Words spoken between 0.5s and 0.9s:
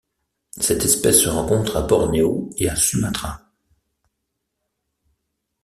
Cette